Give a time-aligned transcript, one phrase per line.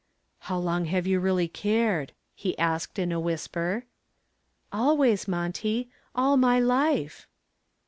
[0.39, 3.85] "How long have you really cared?" he asked in a whisper.
[4.73, 7.27] "Always, Monty; all my life."